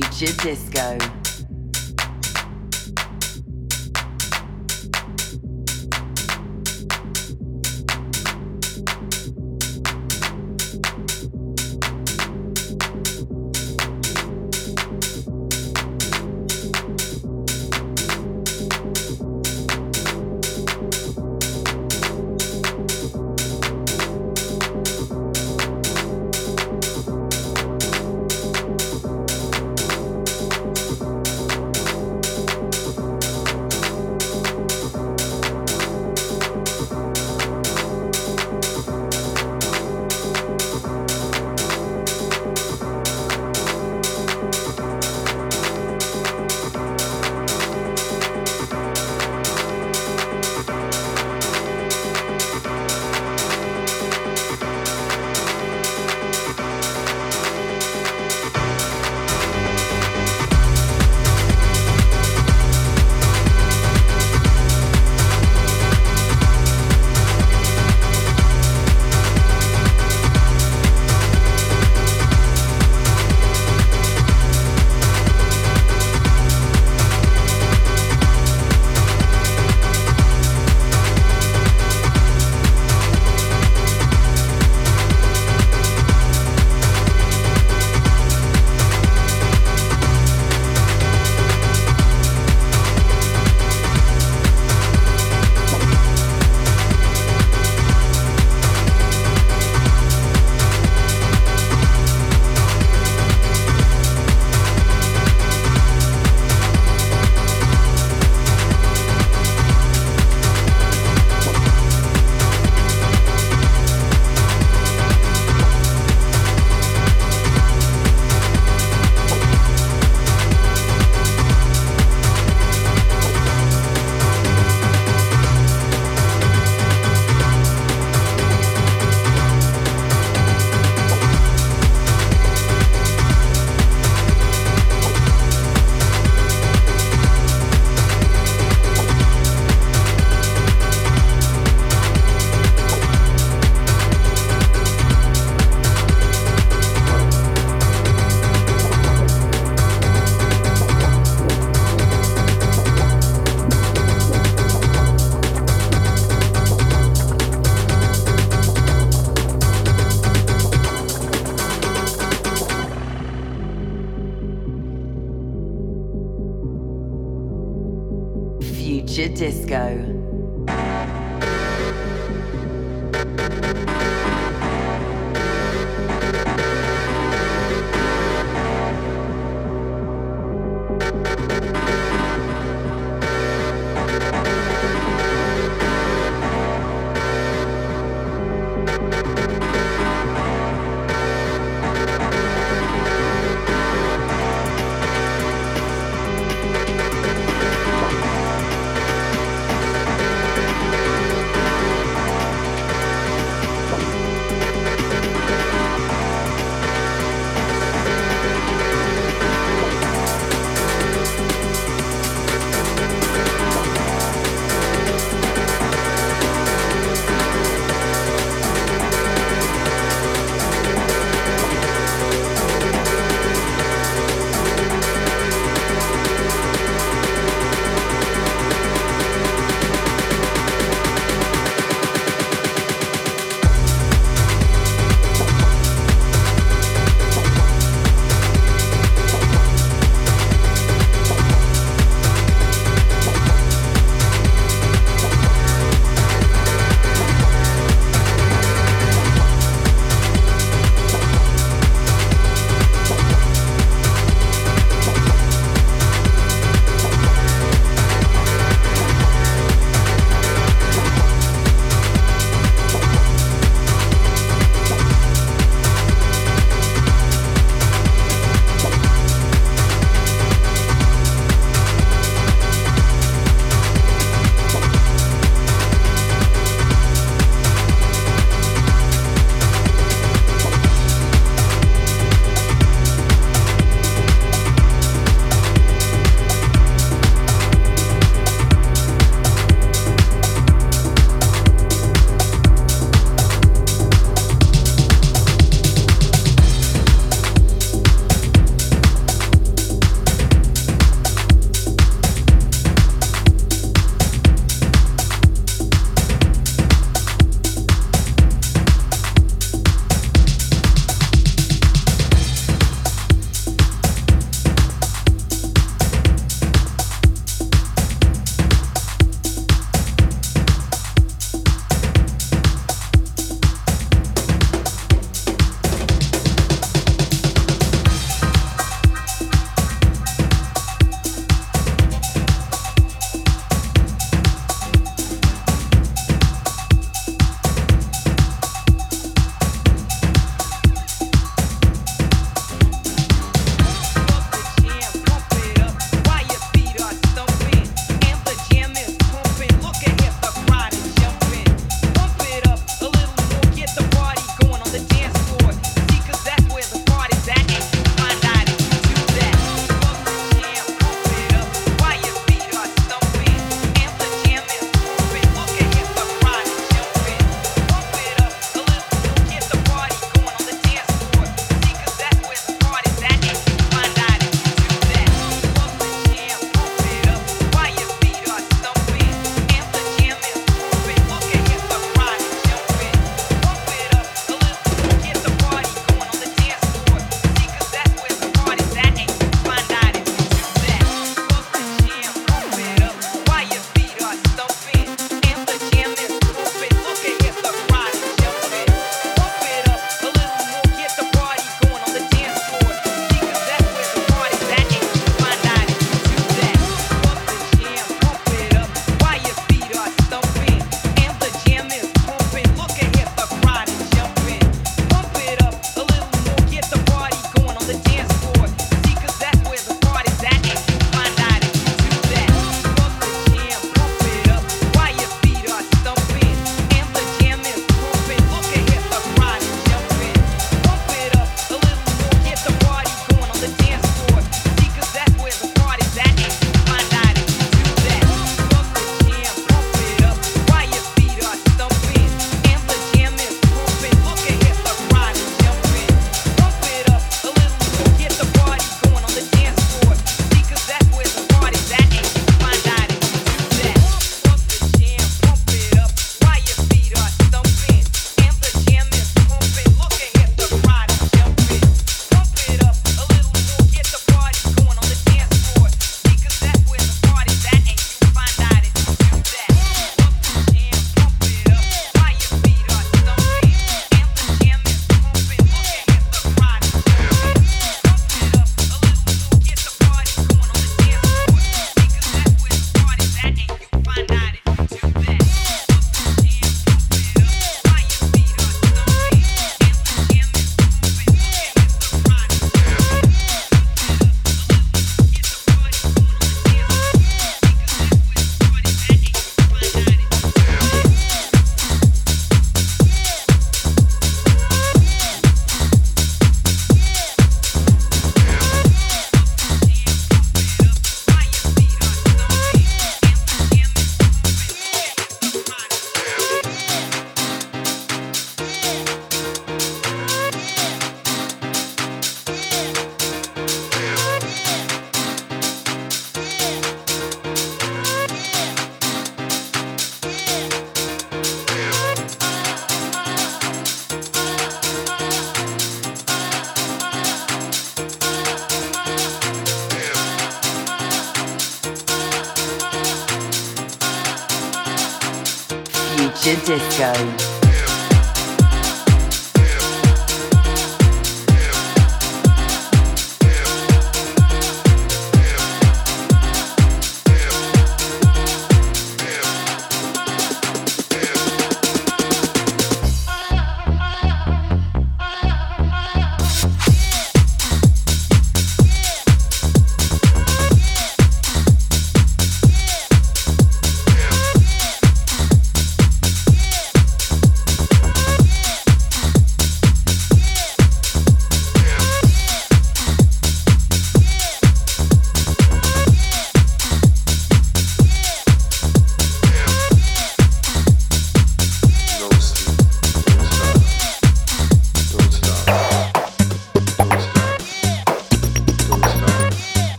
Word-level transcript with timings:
Future 0.00 0.32
Disco. 0.42 1.31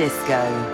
Disco. 0.00 0.69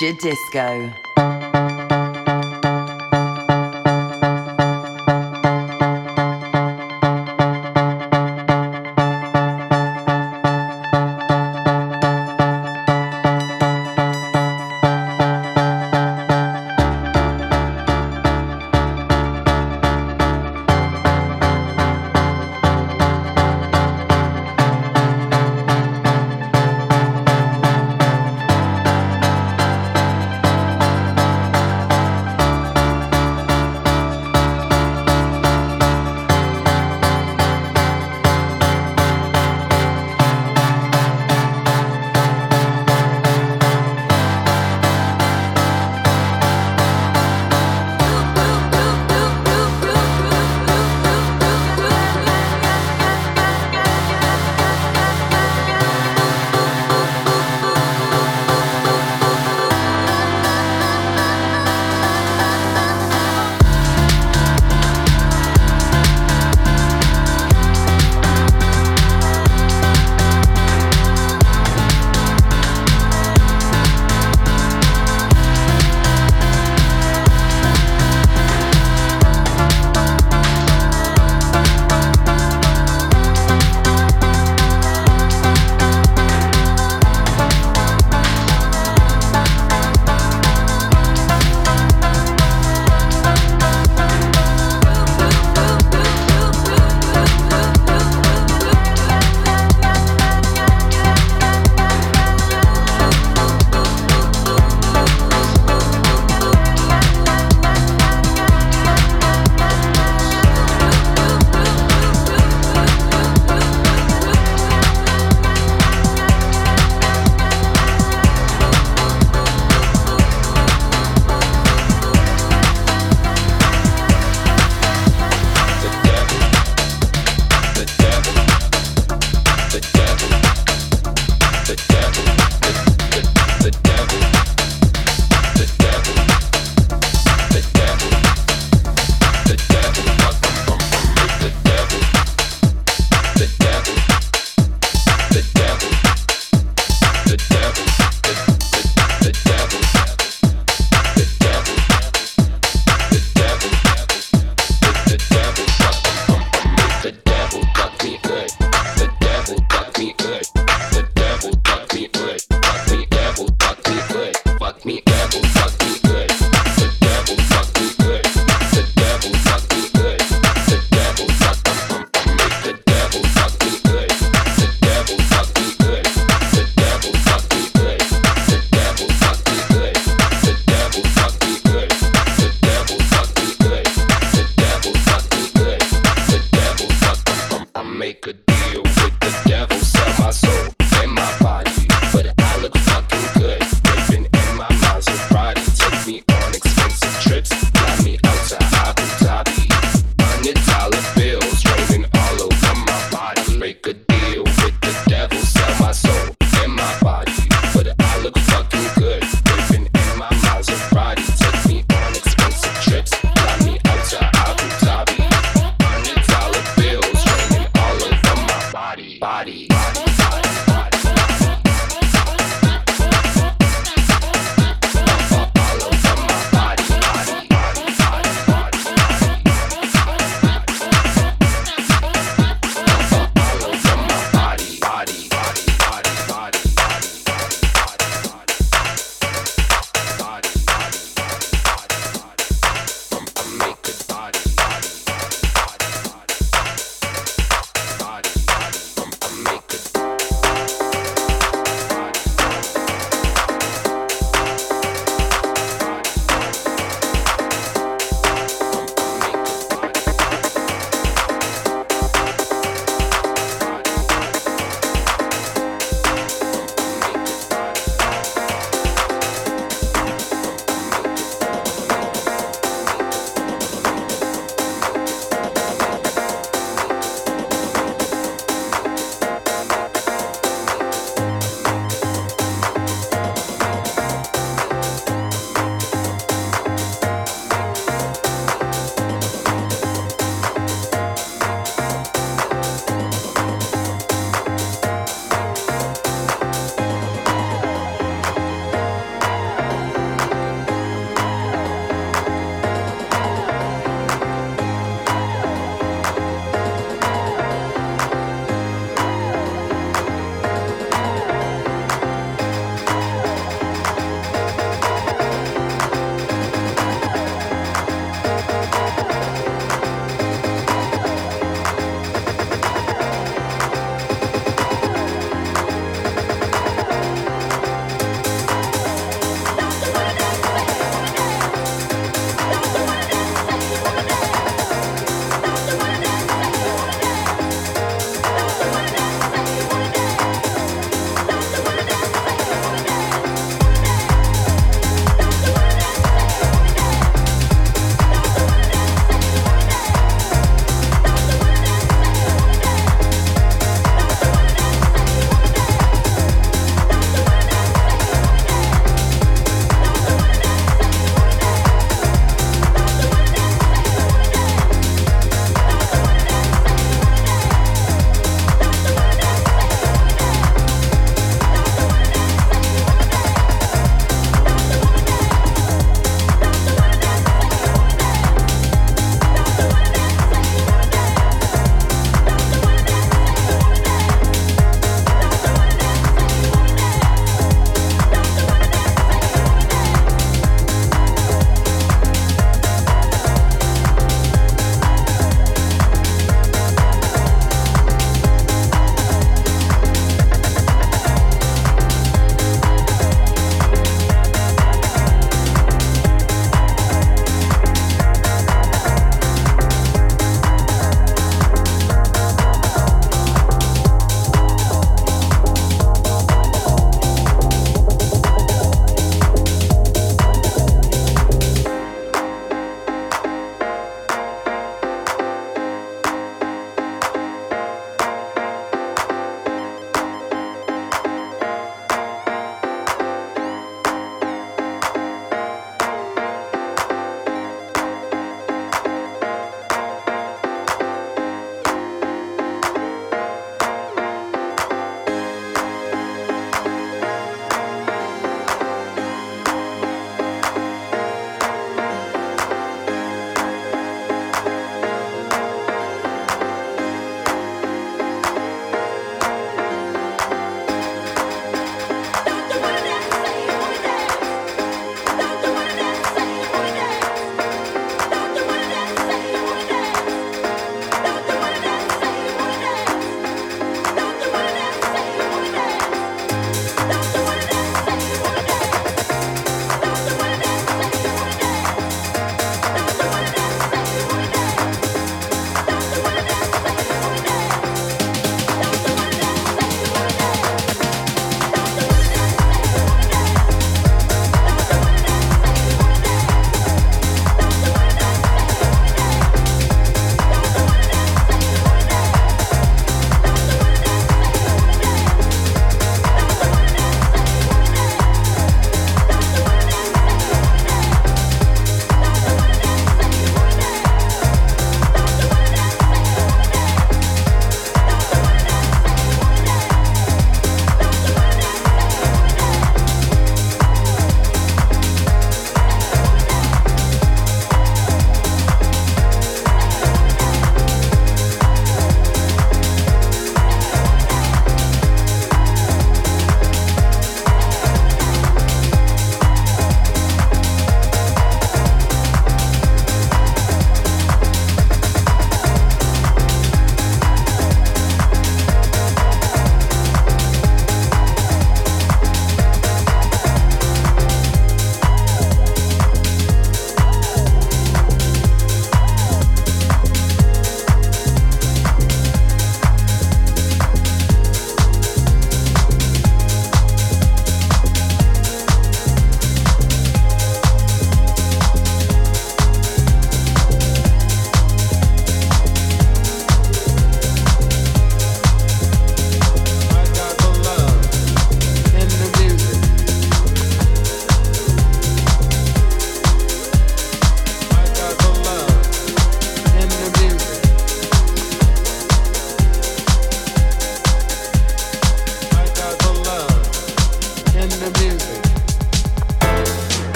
Future 0.00 0.16
Disco. 0.16 1.09